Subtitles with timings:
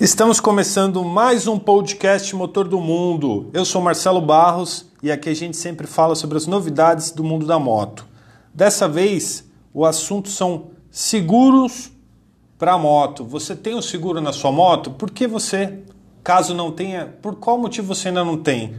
[0.00, 3.48] Estamos começando mais um podcast Motor do Mundo.
[3.52, 7.46] Eu sou Marcelo Barros e aqui a gente sempre fala sobre as novidades do mundo
[7.46, 8.04] da moto.
[8.52, 11.92] Dessa vez, o assunto são seguros
[12.58, 13.24] para moto.
[13.24, 14.90] Você tem o um seguro na sua moto?
[14.90, 15.84] Por que você,
[16.24, 18.74] caso não tenha, por qual motivo você ainda não tem?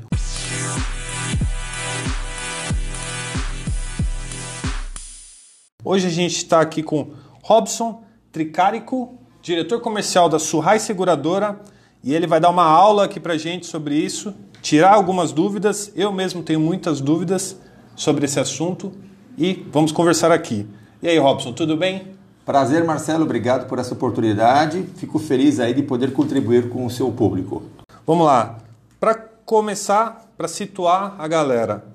[5.81, 7.11] Hoje a gente está aqui com
[7.41, 8.03] Robson
[8.33, 11.61] Tricárico, diretor comercial da Surrai Seguradora,
[12.03, 15.91] e ele vai dar uma aula aqui para gente sobre isso, tirar algumas dúvidas.
[15.95, 17.55] Eu mesmo tenho muitas dúvidas
[17.95, 18.91] sobre esse assunto
[19.37, 20.65] e vamos conversar aqui.
[20.99, 22.07] E aí, Robson, tudo bem?
[22.43, 23.23] Prazer, Marcelo.
[23.23, 24.83] Obrigado por essa oportunidade.
[24.95, 27.61] Fico feliz aí de poder contribuir com o seu público.
[28.05, 28.57] Vamos lá.
[28.99, 31.85] Para começar, para situar a galera,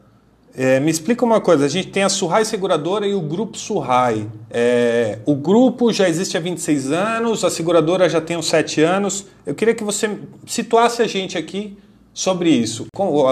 [0.54, 4.26] é, me explica uma coisa, a gente tem a Surrai Seguradora e o Grupo Surrai.
[4.50, 9.26] É, o grupo já existe há 26 anos, a seguradora já tem uns 7 anos.
[9.46, 11.78] Eu queria que você situasse a gente aqui
[12.12, 12.86] sobre isso,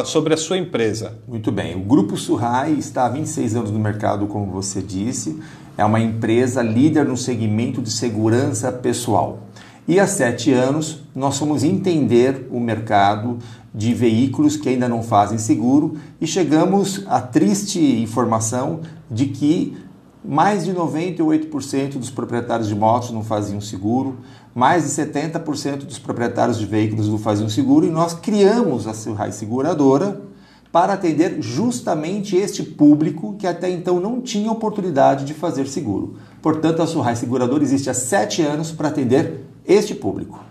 [0.05, 1.19] sobre a sua empresa.
[1.27, 5.41] Muito bem, o Grupo Surrai está há 26 anos no mercado, como você disse.
[5.77, 9.41] É uma empresa líder no segmento de segurança pessoal.
[9.86, 13.38] E há sete anos nós fomos entender o mercado
[13.74, 19.77] de veículos que ainda não fazem seguro e chegamos à triste informação de que
[20.25, 24.19] mais de 98% dos proprietários de motos não faziam seguro,
[24.55, 29.33] mais de 70% dos proprietários de veículos não faziam seguro e nós criamos a Silrai
[29.33, 30.28] Seguradora
[30.72, 36.16] para atender justamente este público que até então não tinha oportunidade de fazer seguro.
[36.42, 40.47] Portanto, a Surrai Seguradora existe há sete anos para atender este público.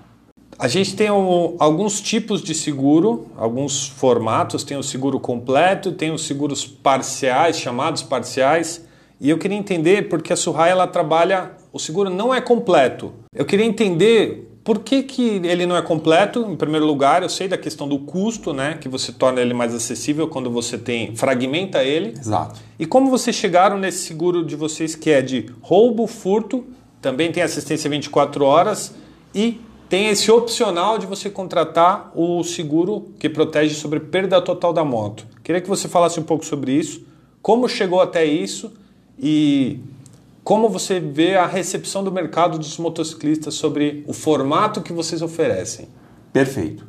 [0.59, 6.11] A gente tem um, alguns tipos de seguro, alguns formatos, tem o seguro completo, tem
[6.11, 8.83] os seguros parciais, chamados parciais,
[9.22, 13.14] e eu queria entender porque a Surrai ela trabalha, o seguro não é completo.
[13.33, 16.41] Eu queria entender por que, que ele não é completo?
[16.49, 18.77] Em primeiro lugar, eu sei da questão do custo, né?
[18.81, 21.16] Que você torna ele mais acessível quando você tem.
[21.16, 22.09] fragmenta ele.
[22.19, 22.59] Exato.
[22.77, 26.65] E como vocês chegaram nesse seguro de vocês que é de roubo, furto,
[27.02, 28.93] também tem assistência 24 horas
[29.33, 34.83] e tem esse opcional de você contratar o seguro que protege sobre perda total da
[34.83, 35.25] moto.
[35.43, 37.05] Queria que você falasse um pouco sobre isso,
[37.42, 38.73] como chegou até isso
[39.17, 39.80] e
[40.43, 45.87] como você vê a recepção do mercado dos motociclistas sobre o formato que vocês oferecem.
[46.33, 46.86] Perfeito.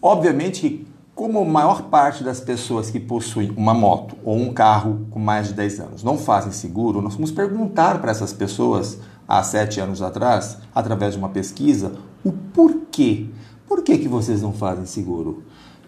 [0.00, 5.06] Obviamente que, como a maior parte das pessoas que possuem uma moto ou um carro
[5.10, 9.42] com mais de 10 anos não fazem seguro, nós vamos perguntar para essas pessoas há
[9.42, 11.92] sete anos atrás, através de uma pesquisa,
[12.24, 13.26] o porquê.
[13.68, 15.42] Por que, que vocês não fazem seguro?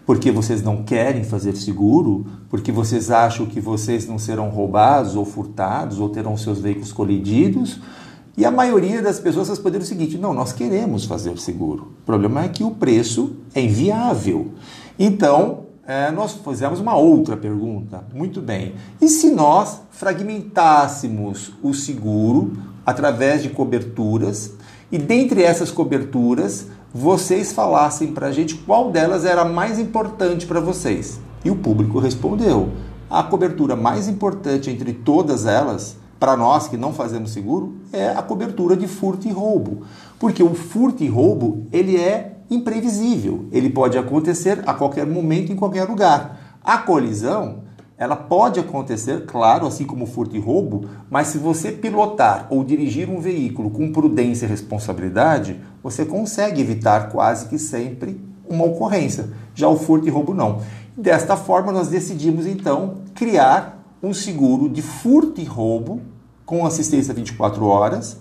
[0.04, 2.26] Porque vocês não querem fazer seguro?
[2.48, 7.78] Porque vocês acham que vocês não serão roubados ou furtados ou terão seus veículos colididos?
[8.36, 11.92] E a maioria das pessoas respondeu o seguinte: não, nós queremos fazer seguro.
[12.02, 14.52] O problema é que o preço é inviável.
[14.98, 18.04] Então, é, nós fizemos uma outra pergunta.
[18.14, 18.74] Muito bem.
[19.00, 22.52] E se nós fragmentássemos o seguro
[22.88, 24.52] através de coberturas
[24.90, 30.58] e dentre essas coberturas vocês falassem para a gente qual delas era mais importante para
[30.58, 31.20] vocês?
[31.44, 32.70] E o público respondeu:
[33.10, 38.22] a cobertura mais importante entre todas elas, para nós que não fazemos seguro, é a
[38.22, 39.82] cobertura de furto e roubo.
[40.18, 43.44] Porque o furto e roubo, ele é imprevisível.
[43.52, 46.58] Ele pode acontecer a qualquer momento, em qualquer lugar.
[46.64, 47.67] A colisão,
[47.98, 53.10] ela pode acontecer, claro, assim como furto e roubo, mas se você pilotar ou dirigir
[53.10, 59.30] um veículo com prudência e responsabilidade, você consegue evitar quase que sempre uma ocorrência.
[59.52, 60.62] Já o furto e roubo não.
[60.96, 66.00] Desta forma, nós decidimos então criar um seguro de furto e roubo
[66.46, 68.16] com assistência 24 horas.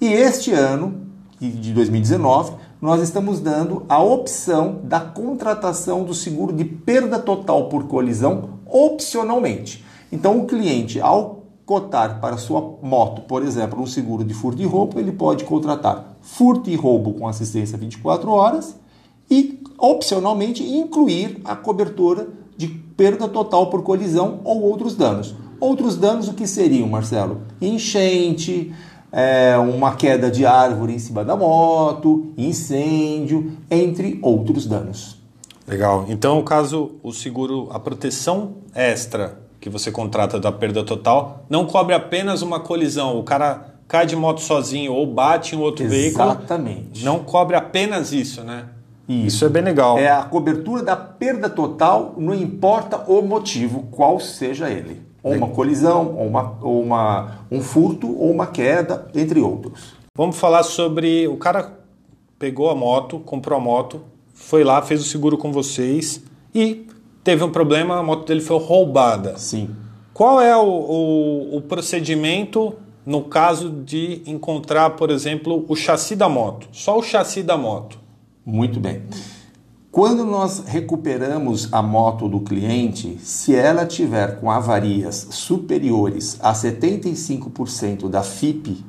[0.00, 1.02] E este ano,
[1.38, 7.88] de 2019, nós estamos dando a opção da contratação do seguro de perda total por
[7.88, 9.84] colisão opcionalmente.
[10.12, 14.64] Então, o cliente, ao cotar para sua moto, por exemplo, um seguro de furto e
[14.64, 18.74] roubo, ele pode contratar furto e roubo com assistência 24 horas
[19.30, 25.34] e, opcionalmente, incluir a cobertura de perda total por colisão ou outros danos.
[25.60, 27.42] Outros danos, o que seriam, Marcelo?
[27.60, 28.72] Enchente,
[29.12, 35.17] é, uma queda de árvore em cima da moto, incêndio, entre outros danos.
[35.68, 36.06] Legal.
[36.08, 41.66] Então, o caso, o seguro, a proteção extra que você contrata da perda total, não
[41.66, 43.18] cobre apenas uma colisão.
[43.18, 46.02] O cara cai de moto sozinho ou bate em outro Exatamente.
[46.02, 46.30] veículo.
[46.30, 47.04] Exatamente.
[47.04, 48.66] Não cobre apenas isso, né?
[49.08, 49.26] Isso.
[49.26, 49.98] isso é bem legal.
[49.98, 55.02] É a cobertura da perda total, não importa o motivo, qual seja ele.
[55.22, 59.94] Ou uma colisão, ou, uma, ou uma, um furto, ou uma queda, entre outros.
[60.14, 61.78] Vamos falar sobre o cara
[62.38, 64.00] pegou a moto, comprou a moto,
[64.48, 66.22] foi lá, fez o seguro com vocês
[66.54, 66.86] e
[67.22, 69.36] teve um problema, a moto dele foi roubada.
[69.36, 69.68] Sim.
[70.14, 72.72] Qual é o, o, o procedimento
[73.04, 76.66] no caso de encontrar, por exemplo, o chassi da moto?
[76.72, 77.98] Só o chassi da moto.
[78.42, 79.02] Muito bem.
[79.92, 88.08] Quando nós recuperamos a moto do cliente, se ela tiver com avarias superiores a 75%
[88.08, 88.82] da FIP,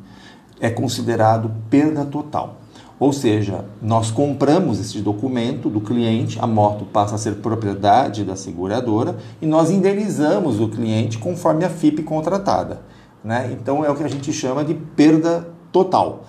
[0.62, 2.62] é considerado perda total.
[3.00, 8.36] Ou seja, nós compramos esse documento do cliente, a moto passa a ser propriedade da
[8.36, 12.82] seguradora e nós indenizamos o cliente conforme a FIP contratada.
[13.24, 13.52] Né?
[13.54, 16.26] Então é o que a gente chama de perda total.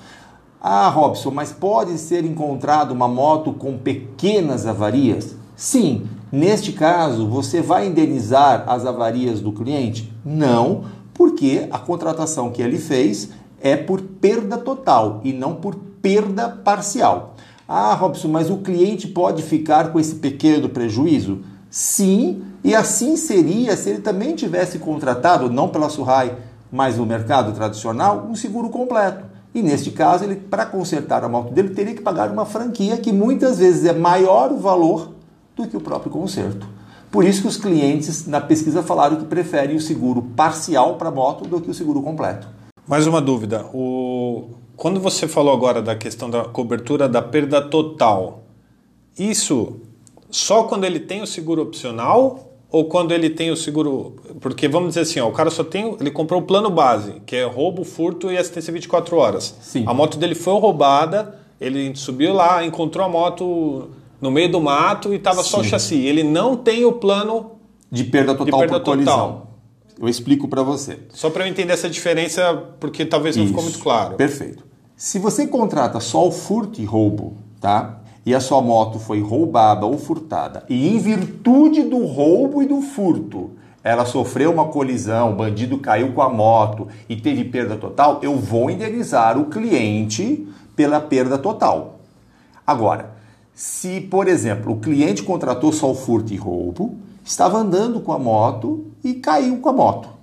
[0.60, 5.34] Ah, Robson, mas pode ser encontrado uma moto com pequenas avarias?
[5.56, 6.06] Sim.
[6.30, 10.12] Neste caso, você vai indenizar as avarias do cliente?
[10.24, 13.30] Não, porque a contratação que ele fez
[13.60, 17.34] é por perda total e não por perda parcial.
[17.68, 21.40] Ah, Robson, mas o cliente pode ficar com esse pequeno prejuízo?
[21.70, 26.36] Sim, e assim seria se ele também tivesse contratado, não pela Surrai,
[26.70, 29.24] mas no mercado tradicional, um seguro completo.
[29.54, 33.12] E neste caso, ele para consertar a moto dele teria que pagar uma franquia que
[33.12, 35.12] muitas vezes é maior o valor
[35.56, 36.66] do que o próprio conserto.
[37.10, 41.12] Por isso que os clientes na pesquisa falaram que preferem o seguro parcial para a
[41.12, 42.46] moto do que o seguro completo.
[42.86, 43.66] Mais uma dúvida.
[43.74, 44.50] O...
[44.80, 48.44] Quando você falou agora da questão da cobertura da perda total,
[49.18, 49.76] isso
[50.30, 54.16] só quando ele tem o seguro opcional ou quando ele tem o seguro.
[54.40, 55.94] Porque vamos dizer assim, ó, o cara só tem.
[56.00, 59.54] Ele comprou o plano base, que é roubo, furto e assistência 24 horas.
[59.60, 59.84] Sim.
[59.86, 65.12] A moto dele foi roubada, ele subiu lá, encontrou a moto no meio do mato
[65.12, 65.96] e estava só o chassi.
[65.96, 67.50] Ele não tem o plano
[67.92, 69.14] de perda total de perda por colisão.
[69.14, 69.50] total.
[70.00, 71.00] Eu explico para você.
[71.10, 73.72] Só para eu entender essa diferença, porque talvez não ficou Isso.
[73.72, 74.16] muito claro.
[74.16, 74.69] Perfeito.
[75.02, 78.00] Se você contrata só o furto e roubo, tá?
[78.26, 82.82] E a sua moto foi roubada ou furtada, e em virtude do roubo e do
[82.82, 83.52] furto,
[83.82, 88.36] ela sofreu uma colisão, o bandido caiu com a moto e teve perda total, eu
[88.36, 92.00] vou indenizar o cliente pela perda total.
[92.66, 93.12] Agora,
[93.54, 96.94] se, por exemplo, o cliente contratou só o furto e roubo,
[97.24, 100.19] estava andando com a moto e caiu com a moto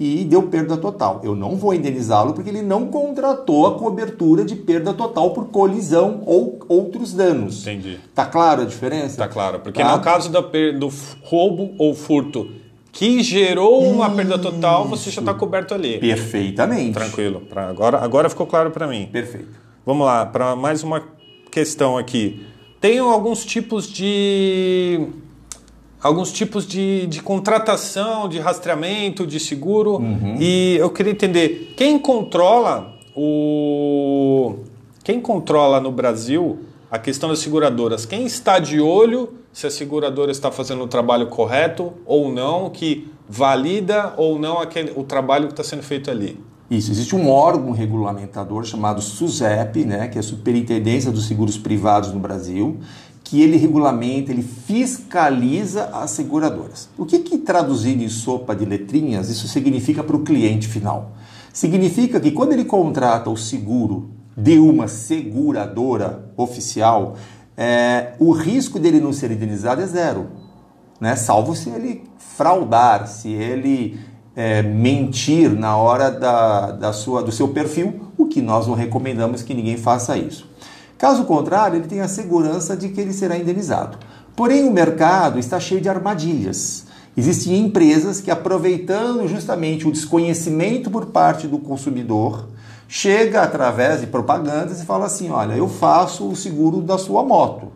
[0.00, 1.20] e deu perda total.
[1.22, 6.22] Eu não vou indenizá-lo porque ele não contratou a cobertura de perda total por colisão
[6.24, 7.60] ou outros danos.
[7.60, 8.00] Entendi.
[8.14, 9.18] Tá claro a diferença?
[9.18, 9.60] Tá claro.
[9.60, 9.94] Porque Tá?
[9.94, 10.90] no caso da do
[11.22, 12.50] roubo ou furto
[12.90, 15.98] que gerou uma perda total, você já está coberto ali.
[15.98, 16.94] Perfeitamente.
[16.94, 17.42] Tranquilo.
[17.42, 19.06] Pra agora, agora ficou claro para mim.
[19.12, 19.48] Perfeito.
[19.84, 21.02] Vamos lá, para mais uma
[21.52, 22.46] questão aqui.
[22.80, 25.08] Tem alguns tipos de
[26.02, 29.96] alguns tipos de, de contratação, de rastreamento, de seguro.
[29.96, 30.36] Uhum.
[30.38, 34.56] E eu queria entender quem controla o
[35.02, 36.60] quem controla no Brasil
[36.90, 38.04] a questão das seguradoras.
[38.04, 43.10] Quem está de olho se a seguradora está fazendo o trabalho correto ou não, que
[43.28, 46.38] valida ou não aquele, o trabalho que está sendo feito ali.
[46.70, 52.12] Isso, existe um órgão regulamentador chamado SUSEP, né, que é a Superintendência dos Seguros Privados
[52.12, 52.78] no Brasil,
[53.30, 56.88] que ele regulamenta, ele fiscaliza as seguradoras.
[56.98, 61.12] O que, que traduzindo em sopa de letrinhas, isso significa para o cliente final?
[61.52, 67.14] Significa que quando ele contrata o seguro de uma seguradora oficial,
[67.56, 70.50] é, o risco dele não ser indenizado é zero
[71.00, 71.16] né?
[71.16, 73.98] Salvo se ele fraudar, se ele
[74.36, 79.42] é, mentir na hora da, da sua, do seu perfil, o que nós não recomendamos
[79.42, 80.48] que ninguém faça isso.
[81.00, 83.96] Caso contrário, ele tem a segurança de que ele será indenizado.
[84.36, 86.84] Porém, o mercado está cheio de armadilhas.
[87.16, 92.48] Existem empresas que, aproveitando justamente o desconhecimento por parte do consumidor,
[92.86, 97.72] chega através de propagandas e fala assim: olha, eu faço o seguro da sua moto.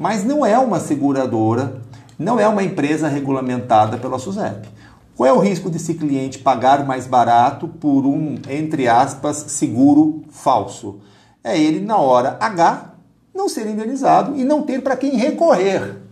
[0.00, 1.80] Mas não é uma seguradora,
[2.18, 4.68] não é uma empresa regulamentada pela SUSEP.
[5.14, 10.96] Qual é o risco desse cliente pagar mais barato por um, entre aspas, seguro falso?
[11.44, 12.92] É ele, na hora H,
[13.34, 16.02] não ser indenizado e não ter para quem recorrer.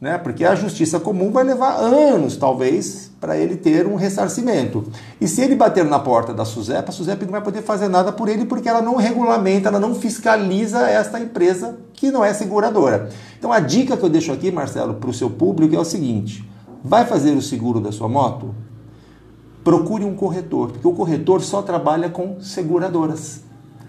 [0.00, 0.18] Né?
[0.18, 4.84] Porque a justiça comum vai levar anos, talvez, para ele ter um ressarcimento.
[5.18, 8.12] E se ele bater na porta da SUSEP, a SUSEP não vai poder fazer nada
[8.12, 13.08] por ele porque ela não regulamenta, ela não fiscaliza esta empresa que não é seguradora.
[13.38, 16.46] Então a dica que eu deixo aqui, Marcelo, para o seu público é o seguinte:
[16.82, 18.54] vai fazer o seguro da sua moto?
[19.64, 23.40] Procure um corretor, porque o corretor só trabalha com seguradoras.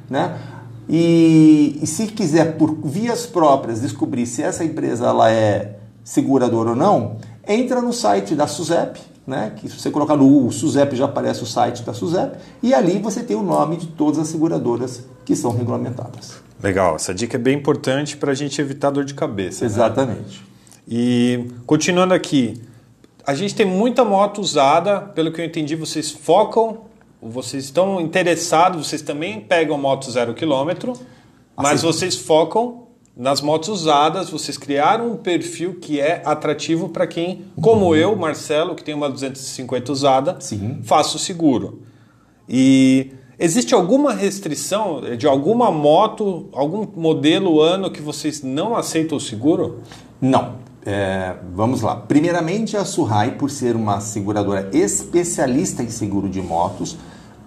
[0.09, 0.39] Né?
[0.87, 6.75] E, e se quiser, por vias próprias, descobrir se essa empresa ela é seguradora ou
[6.75, 9.53] não, entra no site da SUSEP né?
[9.55, 13.23] Que se você colocar no SUSEP já aparece o site da SUSEP e ali você
[13.23, 16.35] tem o nome de todas as seguradoras que são regulamentadas.
[16.61, 19.65] Legal, essa dica é bem importante para a gente evitar dor de cabeça.
[19.65, 19.71] Né?
[19.71, 20.39] Exatamente.
[20.39, 20.45] Né?
[20.87, 22.61] E continuando aqui,
[23.25, 26.81] a gente tem muita moto usada, pelo que eu entendi, vocês focam,
[27.29, 30.93] vocês estão interessados, vocês também pegam moto zero quilômetro,
[31.57, 37.07] mas assim, vocês focam nas motos usadas, vocês criaram um perfil que é atrativo para
[37.07, 37.95] quem, como uhum.
[37.95, 40.81] eu, Marcelo, que tem uma 250 usada, Sim.
[40.83, 41.81] faço seguro.
[42.47, 49.21] E existe alguma restrição de alguma moto, algum modelo, ano que vocês não aceitam o
[49.21, 49.81] seguro?
[50.21, 50.65] Não.
[50.85, 51.95] É, vamos lá.
[51.95, 56.95] Primeiramente, a Suhai, por ser uma seguradora especialista em seguro de motos,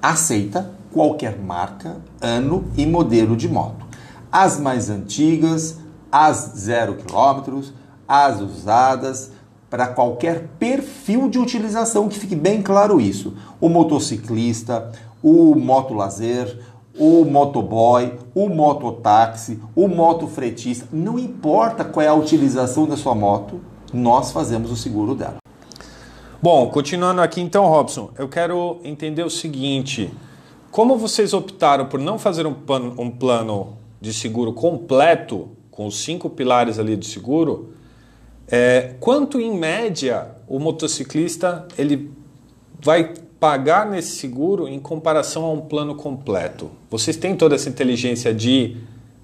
[0.01, 3.89] aceita qualquer marca, ano e modelo de moto
[4.31, 5.79] as mais antigas,
[6.11, 7.73] as zero quilômetros,
[8.07, 9.33] as usadas,
[9.69, 13.35] para qualquer perfil de utilização, que fique bem claro isso.
[13.61, 16.59] O motociclista, o motolazer,
[16.99, 23.61] o motoboy, o mototáxi, o motofretista, não importa qual é a utilização da sua moto,
[23.93, 25.37] nós fazemos o seguro dela.
[26.41, 30.09] Bom, continuando aqui então, Robson, eu quero entender o seguinte:
[30.71, 36.01] como vocês optaram por não fazer um plano, um plano de seguro completo, com os
[36.01, 37.73] cinco pilares ali do seguro,
[38.47, 42.13] é, quanto em média o motociclista ele
[42.81, 46.71] vai pagar nesse seguro em comparação a um plano completo?
[46.89, 48.77] Vocês têm toda essa inteligência de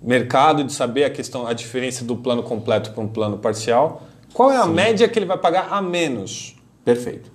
[0.02, 4.02] mercado de saber a questão, a diferença do plano completo para um plano parcial?
[4.32, 4.72] Qual é a Sim.
[4.72, 6.56] média que ele vai pagar a menos?
[6.84, 7.30] Perfeito.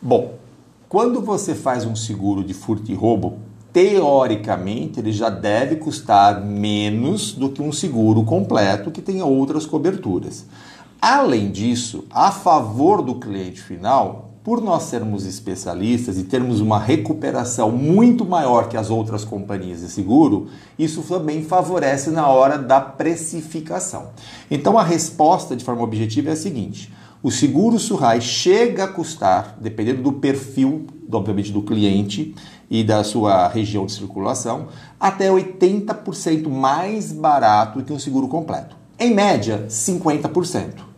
[0.00, 0.34] Bom,
[0.88, 3.38] quando você faz um seguro de furto e roubo,
[3.72, 10.44] teoricamente, ele já deve custar menos do que um seguro completo que tenha outras coberturas.
[11.00, 17.70] Além disso, a favor do cliente final, por nós sermos especialistas e termos uma recuperação
[17.70, 20.48] muito maior que as outras companhias de seguro,
[20.78, 24.10] isso também favorece na hora da precificação.
[24.50, 29.56] Então a resposta de forma objetiva é a seguinte: o seguro Surrai chega a custar,
[29.60, 32.34] dependendo do perfil, obviamente, do cliente,
[32.68, 38.74] e da sua região de circulação, até 80% mais barato que um seguro completo.
[38.98, 40.91] Em média, 50%.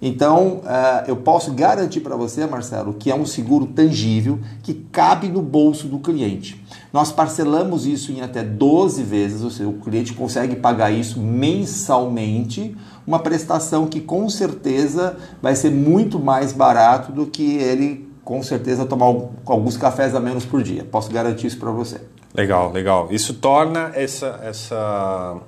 [0.00, 5.28] Então, uh, eu posso garantir para você, Marcelo, que é um seguro tangível que cabe
[5.28, 6.64] no bolso do cliente.
[6.92, 12.76] Nós parcelamos isso em até 12 vezes, ou seja, o cliente consegue pagar isso mensalmente,
[13.04, 18.84] uma prestação que com certeza vai ser muito mais barato do que ele com certeza
[18.84, 19.06] tomar
[19.46, 20.84] alguns cafés a menos por dia.
[20.84, 22.00] Posso garantir isso para você.
[22.34, 23.08] Legal, legal.
[23.10, 25.38] Isso torna essa, essa,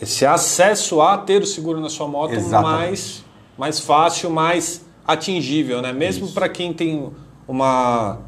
[0.00, 3.24] esse acesso a ter o seguro na sua moto mais,
[3.58, 5.92] mais fácil, mais atingível, né?
[5.92, 7.10] Mesmo para quem tem
[7.46, 8.18] uma,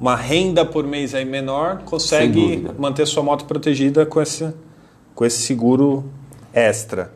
[0.00, 4.52] uma renda por mês aí menor, consegue manter sua moto protegida com esse,
[5.14, 6.04] com esse seguro
[6.52, 7.12] extra.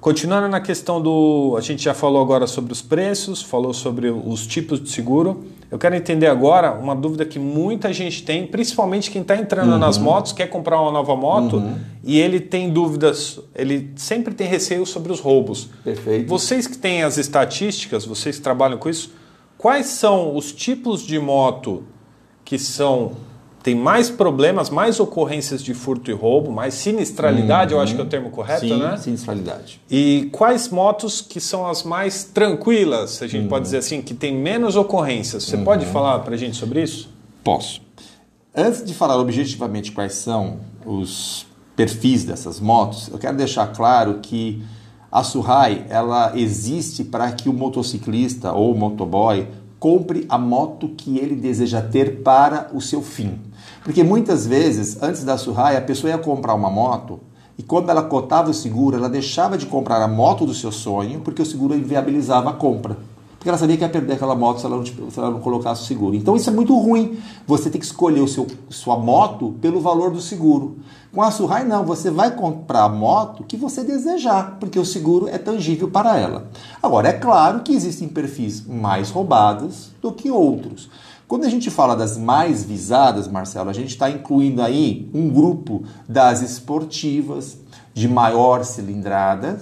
[0.00, 1.54] Continuando na questão do.
[1.56, 5.44] A gente já falou agora sobre os preços, falou sobre os tipos de seguro.
[5.74, 9.78] Eu quero entender agora uma dúvida que muita gente tem, principalmente quem está entrando uhum.
[9.78, 11.76] nas motos, quer comprar uma nova moto uhum.
[12.04, 15.68] e ele tem dúvidas, ele sempre tem receio sobre os roubos.
[15.82, 16.28] Perfeito.
[16.28, 19.14] Vocês que têm as estatísticas, vocês que trabalham com isso,
[19.58, 21.82] quais são os tipos de moto
[22.44, 23.16] que são
[23.64, 27.80] tem mais problemas, mais ocorrências de furto e roubo, mais sinistralidade, uhum.
[27.80, 28.94] eu acho que é o termo correto, Sim, né?
[28.98, 29.80] sinistralidade.
[29.90, 33.48] E quais motos que são as mais tranquilas, a gente uhum.
[33.48, 35.44] pode dizer assim, que tem menos ocorrências?
[35.44, 35.64] Você uhum.
[35.64, 37.08] pode falar para a gente sobre isso?
[37.42, 37.80] Posso.
[38.54, 44.62] Antes de falar objetivamente quais são os perfis dessas motos, eu quero deixar claro que
[45.10, 51.18] a Surrai ela existe para que o motociclista ou o motoboy compre a moto que
[51.18, 53.38] ele deseja ter para o seu fim.
[53.82, 57.20] Porque muitas vezes, antes da Surrai, a pessoa ia comprar uma moto
[57.56, 61.20] e quando ela cotava o seguro, ela deixava de comprar a moto do seu sonho
[61.20, 62.96] porque o seguro inviabilizava a compra.
[63.44, 65.82] Porque ela sabia que ia perder aquela moto se ela não, se ela não colocasse
[65.82, 66.16] o seguro.
[66.16, 67.18] Então isso é muito ruim.
[67.46, 70.78] Você tem que escolher o seu, sua moto pelo valor do seguro.
[71.12, 71.84] Com a Surrai, não.
[71.84, 76.48] Você vai comprar a moto que você desejar, porque o seguro é tangível para ela.
[76.82, 80.88] Agora, é claro que existem perfis mais roubados do que outros.
[81.28, 85.82] Quando a gente fala das mais visadas, Marcelo, a gente está incluindo aí um grupo
[86.08, 87.58] das esportivas
[87.92, 89.60] de maior cilindrada,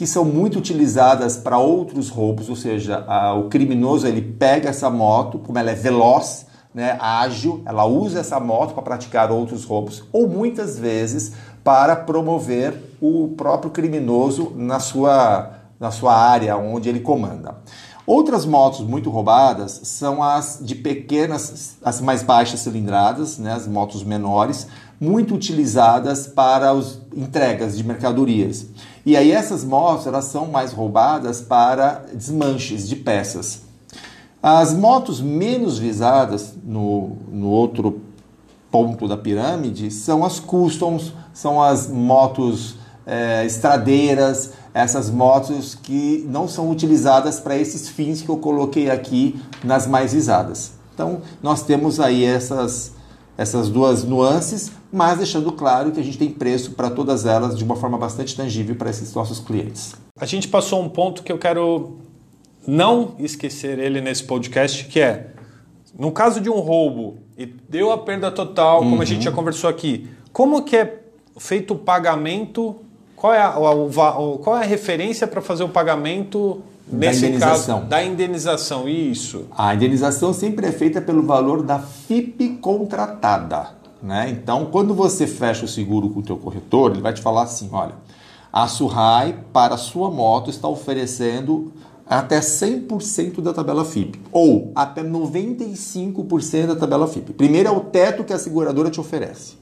[0.00, 4.88] que são muito utilizadas para outros roubos, ou seja, a, o criminoso ele pega essa
[4.88, 10.02] moto, como ela é veloz, né, ágil, ela usa essa moto para praticar outros roubos,
[10.10, 17.00] ou muitas vezes para promover o próprio criminoso na sua, na sua área onde ele
[17.00, 17.56] comanda.
[18.06, 24.02] Outras motos muito roubadas são as de pequenas, as mais baixas cilindradas, né, as motos
[24.02, 24.66] menores,
[25.00, 28.66] muito utilizadas para as entregas de mercadorias.
[29.04, 33.62] E aí essas motos elas são mais roubadas para desmanches de peças.
[34.42, 38.00] As motos menos visadas no, no outro
[38.70, 42.76] ponto da pirâmide são as customs, são as motos
[43.06, 49.40] é, estradeiras, essas motos que não são utilizadas para esses fins que eu coloquei aqui
[49.64, 50.72] nas mais visadas.
[50.94, 52.92] Então, nós temos aí essas,
[53.36, 57.64] essas duas nuances, mas deixando claro que a gente tem preço para todas elas de
[57.64, 59.94] uma forma bastante tangível para esses nossos clientes.
[60.18, 61.98] A gente passou um ponto que eu quero
[62.66, 65.30] não esquecer ele nesse podcast, que é
[65.98, 69.02] no caso de um roubo e deu a perda total, como uhum.
[69.02, 71.00] a gente já conversou aqui, como que é
[71.38, 72.76] feito o pagamento?
[73.16, 77.78] Qual é a, o, qual é a referência para fazer o pagamento nesse da indenização.
[77.78, 78.88] caso da indenização?
[78.88, 79.46] Isso.
[79.56, 83.79] A indenização sempre é feita pelo valor da FIP contratada.
[84.02, 84.30] Né?
[84.30, 87.68] Então, quando você fecha o seguro com o teu corretor, ele vai te falar assim,
[87.72, 87.94] olha,
[88.52, 91.72] a Surrai para a sua moto está oferecendo
[92.06, 97.32] até 100% da tabela FIP ou até 95% da tabela FIP.
[97.32, 99.54] Primeiro é o teto que a seguradora te oferece.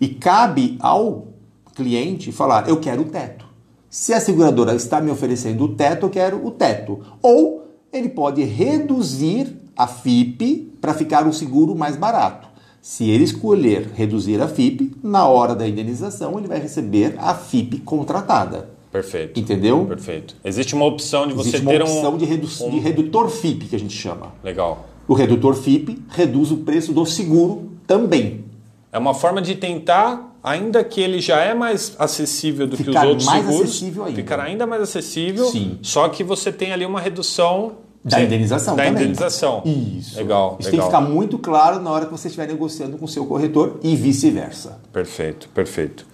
[0.00, 1.26] E cabe ao
[1.74, 3.46] cliente falar: eu quero o teto.
[3.90, 7.00] Se a seguradora está me oferecendo o teto, eu quero o teto.
[7.20, 12.47] Ou ele pode reduzir a FIP para ficar um seguro mais barato.
[12.88, 17.80] Se ele escolher reduzir a FIP, na hora da indenização ele vai receber a FIP
[17.80, 18.70] contratada.
[18.90, 19.38] Perfeito.
[19.38, 19.84] Entendeu?
[19.84, 20.34] Perfeito.
[20.42, 22.70] Existe uma opção de você Existe ter uma opção um, de, redu um...
[22.70, 24.32] de redutor FIP, que a gente chama.
[24.42, 24.86] Legal.
[25.06, 28.46] O redutor FIP reduz o preço do seguro também.
[28.90, 32.98] É uma forma de tentar, ainda que ele já é mais acessível do ficar que
[33.00, 34.16] os outros mais seguros, acessível ainda.
[34.16, 35.78] ficar ainda mais acessível, Sim.
[35.82, 39.02] só que você tem ali uma redução Da indenização da também.
[39.02, 39.62] indenização.
[39.64, 40.16] Isso.
[40.16, 40.70] Legal, Isso legal.
[40.70, 43.80] tem que ficar muito claro na hora que você estiver negociando com o seu corretor
[43.82, 44.80] e vice-versa.
[44.92, 46.06] Perfeito, perfeito.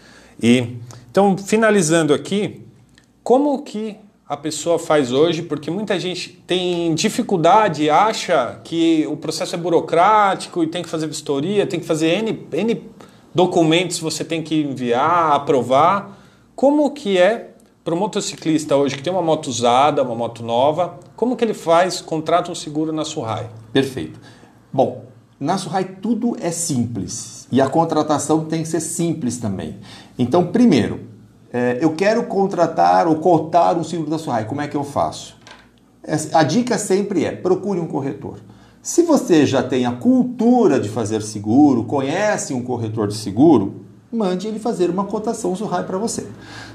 [0.43, 0.77] E
[1.11, 2.63] então, finalizando aqui,
[3.23, 5.43] como que a pessoa faz hoje?
[5.43, 11.07] Porque muita gente tem dificuldade, acha que o processo é burocrático e tem que fazer
[11.07, 12.83] vistoria, tem que fazer N, N
[13.35, 16.19] documentos você tem que enviar, aprovar.
[16.57, 17.54] Como que é
[17.85, 21.53] para o motociclista hoje que tem uma moto usada, uma moto nova, como que ele
[21.53, 23.51] faz, contrata um seguro na Surrai?
[23.75, 24.19] Perfeito.
[24.73, 25.05] Bom,
[25.39, 29.77] na Surrai tudo é simples e a contratação tem que ser simples também.
[30.19, 31.03] Então, primeiro,
[31.53, 35.37] é, eu quero contratar ou cotar um seguro da Surrai, como é que eu faço?
[36.33, 38.39] A dica sempre é: procure um corretor.
[38.83, 43.84] Se você já tem a cultura de fazer seguro, conhece um corretor de seguro,
[44.15, 46.27] mande ele fazer uma cotação Surrai para você.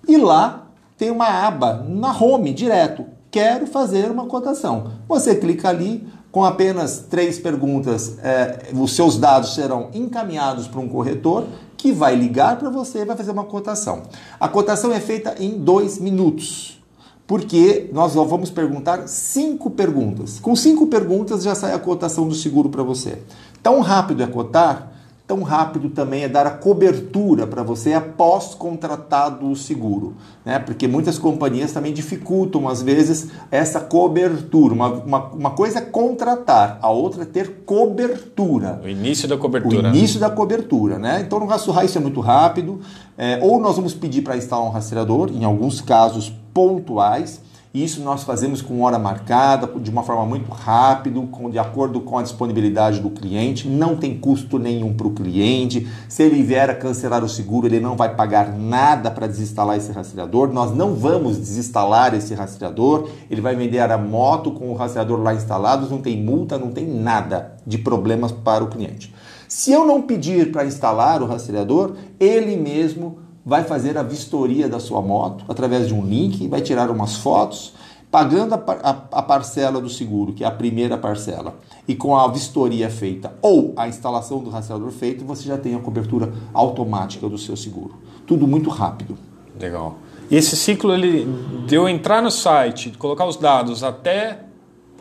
[0.08, 4.94] E lá tem uma aba na home direto, quero fazer uma cotação.
[5.08, 10.90] Você clica ali, com apenas três perguntas, é, os seus dados serão encaminhados para um
[10.90, 11.46] corretor
[11.78, 14.02] que vai ligar para você e vai fazer uma cotação.
[14.40, 16.82] A cotação é feita em dois minutos,
[17.28, 20.40] porque nós vamos perguntar cinco perguntas.
[20.40, 23.20] Com cinco perguntas já sai a cotação do seguro para você.
[23.62, 24.92] Tão rápido é cotar,
[25.26, 30.60] tão rápido também é dar a cobertura para você após contratado o seguro, né?
[30.60, 34.74] Porque muitas companhias também dificultam às vezes essa cobertura.
[34.74, 38.82] Uma, uma, uma coisa é contratar, a outra é ter cobertura.
[38.84, 39.90] O início da cobertura.
[39.90, 41.24] O início da cobertura, né?
[41.26, 42.82] Então no do isso é muito rápido,
[43.18, 47.42] é, ou nós vamos pedir para instalar um rastreador, em alguns casos pontuais.
[47.74, 52.22] Isso nós fazemos com hora marcada, de uma forma muito rápida, de acordo com a
[52.22, 53.68] disponibilidade do cliente.
[53.68, 55.88] Não tem custo nenhum para o cliente.
[56.08, 59.92] Se ele vier a cancelar o seguro, ele não vai pagar nada para desinstalar esse
[59.92, 60.54] rastreador.
[60.54, 63.10] Nós não vamos desinstalar esse rastreador.
[63.28, 65.90] Ele vai vender a moto com o rastreador lá instalado.
[65.90, 69.12] Não tem multa, não tem nada de problemas para o cliente.
[69.48, 74.80] Se eu não pedir para instalar o rastreador, ele mesmo vai fazer a vistoria da
[74.80, 77.74] sua moto através de um link, vai tirar umas fotos,
[78.10, 81.56] pagando a, a, a, parcela do seguro, que é a primeira parcela,
[81.88, 85.80] e com a vistoria feita ou a instalação do rastreador feito, você já tem a
[85.80, 87.96] cobertura automática do seu seguro.
[88.28, 89.18] Tudo muito rápido.
[89.60, 89.96] Legal.
[90.30, 91.26] E esse ciclo, ele
[91.68, 94.40] deu entrar no site, colocar os dados até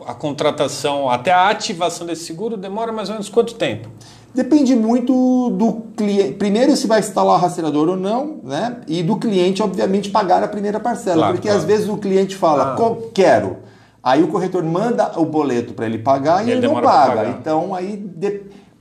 [0.05, 3.89] a contratação, até a ativação desse seguro, demora mais ou menos quanto tempo?
[4.33, 6.33] Depende muito do cliente.
[6.33, 8.77] Primeiro, se vai instalar o rastreador ou não, né?
[8.87, 11.17] E do cliente, obviamente, pagar a primeira parcela.
[11.17, 11.61] Claro, porque claro.
[11.61, 12.95] às vezes o cliente fala, ah.
[13.13, 13.57] quero.
[14.01, 17.29] Aí o corretor manda o boleto para ele pagar e ele, ele não paga.
[17.29, 18.03] Então, aí,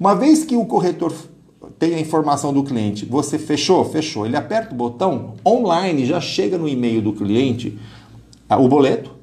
[0.01, 1.13] uma vez que o corretor
[1.79, 3.85] tem a informação do cliente, você fechou?
[3.85, 4.25] Fechou.
[4.25, 7.79] Ele aperta o botão, online já chega no e-mail do cliente
[8.51, 9.22] o boleto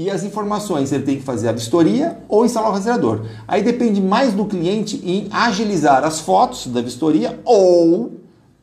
[0.00, 0.90] e as informações.
[0.92, 3.26] Ele tem que fazer a vistoria ou instalar o rastreador.
[3.46, 8.12] Aí depende mais do cliente em agilizar as fotos da vistoria ou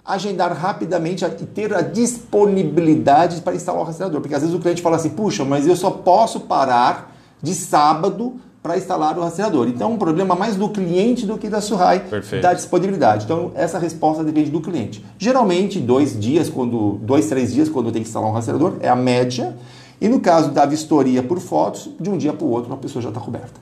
[0.03, 4.19] agendar rapidamente e ter a disponibilidade para instalar o rastreador.
[4.19, 8.37] Porque às vezes o cliente fala assim, puxa, mas eu só posso parar de sábado
[8.63, 9.67] para instalar o rastreador.
[9.67, 12.03] Então, um problema mais do cliente do que da Surrai
[12.41, 13.25] da disponibilidade.
[13.25, 15.05] Então, essa resposta depende do cliente.
[15.19, 18.95] Geralmente, dois dias, quando dois, três dias, quando tem que instalar um rastreador, é a
[18.95, 19.55] média.
[19.99, 23.01] E no caso da vistoria por fotos, de um dia para o outro a pessoa
[23.01, 23.59] já está coberta.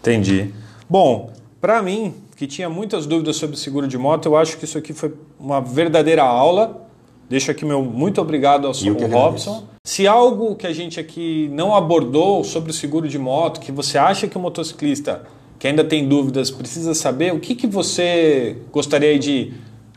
[0.00, 0.52] Entendi.
[0.88, 4.78] Bom, para mim, que tinha muitas dúvidas sobre seguro de moto, eu acho que isso
[4.78, 6.86] aqui foi uma verdadeira aula.
[7.28, 9.64] Deixo aqui meu muito obrigado ao, ao Robson.
[9.82, 13.98] Se algo que a gente aqui não abordou sobre o seguro de moto, que você
[13.98, 15.22] acha que o motociclista
[15.58, 19.54] que ainda tem dúvidas precisa saber, o que, que você gostaria de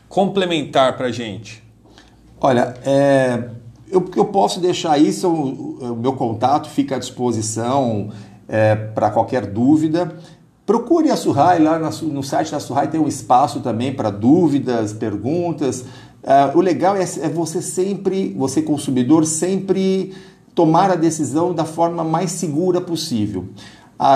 [0.08, 1.62] complementar para a gente?
[2.40, 3.50] Olha, é,
[3.90, 8.10] eu, eu posso deixar isso, o, meu contato fica à disposição
[8.48, 10.16] é, para qualquer dúvida.
[10.64, 15.84] Procure a Surrai, lá no site da Surrai tem um espaço também para dúvidas, perguntas.
[16.22, 20.14] É, o legal é, é você sempre, você consumidor, sempre
[20.54, 23.46] tomar a decisão da forma mais segura possível.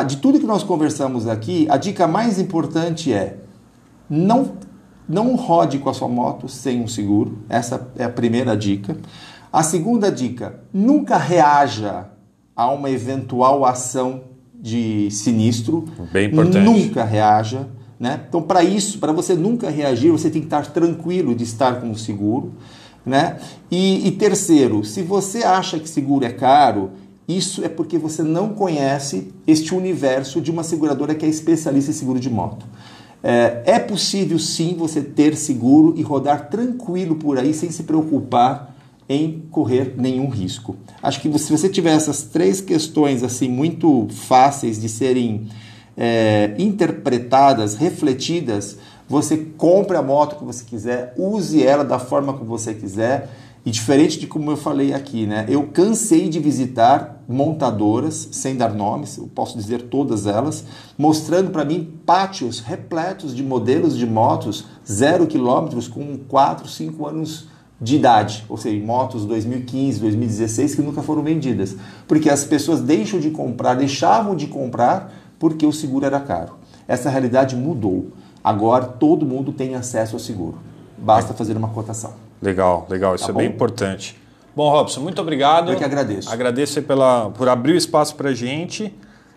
[0.06, 3.38] De tudo que nós conversamos aqui, a dica mais importante é
[4.08, 4.52] não,
[5.08, 7.38] não rode com a sua moto sem um seguro.
[7.48, 8.96] Essa é a primeira dica.
[9.52, 12.06] A segunda dica: nunca reaja
[12.56, 14.22] a uma eventual ação
[14.54, 15.84] de sinistro.
[16.12, 16.64] Bem importante.
[16.64, 17.68] Nunca reaja.
[18.00, 18.20] Né?
[18.28, 21.90] Então, para isso, para você nunca reagir, você tem que estar tranquilo de estar com
[21.90, 22.54] o seguro.
[23.04, 23.36] Né?
[23.70, 26.90] E, e terceiro, se você acha que seguro é caro,
[27.28, 31.94] isso é porque você não conhece este universo de uma seguradora que é especialista em
[31.94, 32.66] seguro de moto.
[33.22, 38.71] É, é possível sim você ter seguro e rodar tranquilo por aí sem se preocupar
[39.08, 40.76] em correr nenhum risco.
[41.02, 45.48] Acho que se você tiver essas três questões assim muito fáceis de serem
[45.96, 52.44] é, interpretadas, refletidas, você compre a moto que você quiser, use ela da forma que
[52.44, 53.28] você quiser.
[53.64, 55.46] E diferente de como eu falei aqui, né?
[55.48, 60.64] Eu cansei de visitar montadoras, sem dar nomes, eu posso dizer todas elas,
[60.98, 67.46] mostrando para mim pátios repletos de modelos de motos zero quilômetros com 4, 5 anos
[67.82, 73.18] de idade, ou seja, motos 2015, 2016 que nunca foram vendidas, porque as pessoas deixam
[73.18, 76.54] de comprar, deixavam de comprar porque o seguro era caro.
[76.86, 78.12] Essa realidade mudou.
[78.44, 80.58] Agora todo mundo tem acesso ao seguro.
[80.96, 82.12] Basta fazer uma cotação.
[82.40, 83.16] Legal, legal.
[83.16, 83.40] Isso tá é bom?
[83.40, 84.16] bem importante.
[84.54, 85.72] Bom, Robson, muito obrigado.
[85.72, 86.30] Eu que agradeço.
[86.30, 88.94] Agradeço pela, por abrir o espaço para a gente.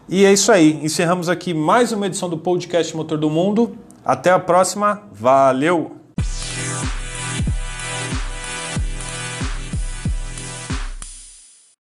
[0.08, 0.80] E é isso aí.
[0.84, 3.76] Encerramos aqui mais uma edição do podcast Motor do Mundo.
[4.04, 5.02] Até a próxima.
[5.12, 6.05] Valeu!